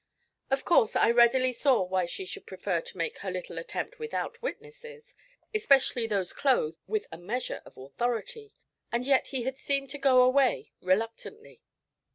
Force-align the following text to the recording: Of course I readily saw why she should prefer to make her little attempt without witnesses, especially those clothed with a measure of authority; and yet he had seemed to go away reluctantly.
Of 0.49 0.65
course 0.65 0.95
I 0.95 1.11
readily 1.11 1.53
saw 1.53 1.83
why 1.83 2.07
she 2.07 2.25
should 2.25 2.47
prefer 2.47 2.81
to 2.81 2.97
make 2.97 3.19
her 3.19 3.29
little 3.29 3.59
attempt 3.59 3.99
without 3.99 4.41
witnesses, 4.41 5.13
especially 5.53 6.07
those 6.07 6.33
clothed 6.33 6.79
with 6.87 7.05
a 7.11 7.19
measure 7.19 7.61
of 7.67 7.77
authority; 7.77 8.51
and 8.91 9.05
yet 9.05 9.27
he 9.27 9.43
had 9.43 9.59
seemed 9.59 9.91
to 9.91 9.99
go 9.99 10.23
away 10.23 10.71
reluctantly. 10.81 11.61